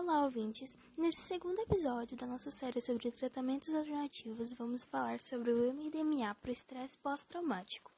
[0.00, 0.78] Olá, ouvintes!
[0.96, 6.50] Nesse segundo episódio da nossa série sobre tratamentos alternativos, vamos falar sobre o MDMA para
[6.50, 7.90] o estresse pós-traumático.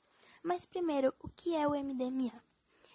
[0.43, 2.33] Mas primeiro, o que é o MDMA?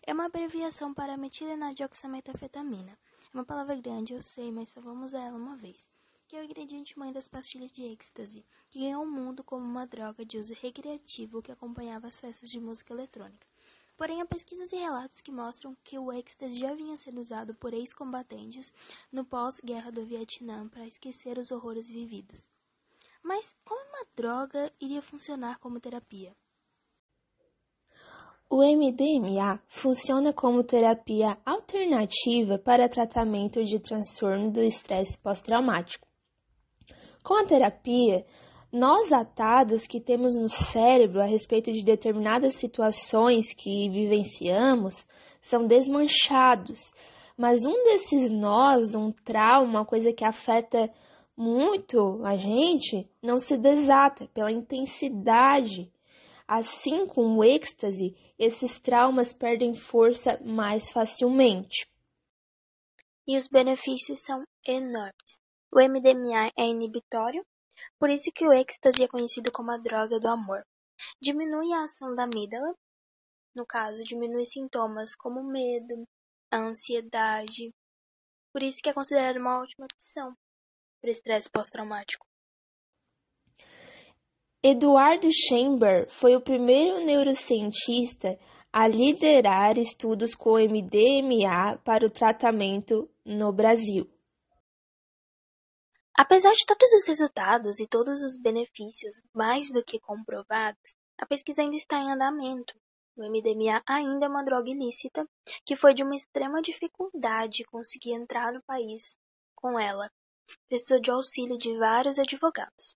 [0.02, 2.94] É uma abreviação para metilenadioxametafetamina.
[2.94, 2.98] É
[3.32, 5.88] uma palavra grande, eu sei, mas só vamos usar ela uma vez.
[6.28, 9.86] Que é o ingrediente mãe das pastilhas de êxtase, que ganhou o mundo como uma
[9.86, 13.46] droga de uso recreativo que acompanhava as festas de música eletrônica.
[13.98, 17.74] Porém, há pesquisas e relatos que mostram que o êxtase já vinha sendo usado por
[17.74, 18.74] ex-combatentes
[19.12, 22.50] no pós-guerra do Vietnã para esquecer os horrores vividos.
[23.24, 26.36] Mas como uma droga iria funcionar como terapia?
[28.50, 36.08] O MDMA funciona como terapia alternativa para tratamento de transtorno do estresse pós-traumático.
[37.24, 38.24] Com a terapia,
[38.76, 45.08] nós atados que temos no cérebro a respeito de determinadas situações que vivenciamos
[45.40, 46.94] são desmanchados,
[47.38, 50.92] mas um desses nós, um trauma, uma coisa que afeta
[51.38, 55.90] muito a gente, não se desata pela intensidade.
[56.46, 61.88] Assim, com o êxtase, esses traumas perdem força mais facilmente.
[63.26, 65.40] E os benefícios são enormes.
[65.74, 67.42] O MDMA é inibitório,
[68.00, 70.64] por isso que o êxtase é conhecido como a droga do amor.
[71.22, 72.74] Diminui a ação da amígdala,
[73.56, 76.04] no caso, diminui sintomas como medo,
[76.52, 77.74] ansiedade.
[78.52, 80.34] Por isso que é considerado uma ótima opção
[81.02, 82.26] para estresse pós-traumático.
[84.62, 88.38] Eduardo Chamber foi o primeiro neurocientista
[88.74, 94.10] a liderar estudos com MDMA para o tratamento no Brasil.
[96.18, 101.62] Apesar de todos os resultados e todos os benefícios mais do que comprovados, a pesquisa
[101.62, 102.74] ainda está em andamento.
[103.18, 105.28] O MDMA ainda é uma droga ilícita
[105.66, 109.18] que foi de uma extrema dificuldade conseguir entrar no país
[109.56, 110.10] com ela.
[110.70, 112.96] Precisou de auxílio de vários advogados.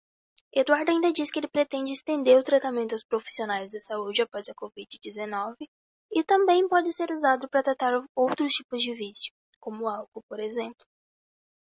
[0.53, 4.55] Eduardo ainda diz que ele pretende estender o tratamento aos profissionais da saúde após a
[4.55, 5.55] Covid-19
[6.11, 10.39] e também pode ser usado para tratar outros tipos de vício, como o álcool, por
[10.39, 10.88] exemplo.